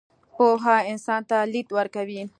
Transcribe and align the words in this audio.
پوهه 0.35 0.77
انسان 0.91 1.21
ته 1.29 1.37
لید 1.53 1.67
ورکوي. 1.77 2.21